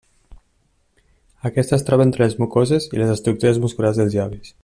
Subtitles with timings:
[1.49, 4.53] Aquesta es troba entre les mucoses i les estructures musculars dels llavis.